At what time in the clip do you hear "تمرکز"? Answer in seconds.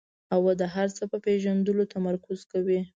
1.93-2.39